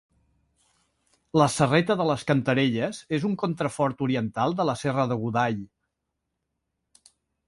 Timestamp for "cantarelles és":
2.31-3.27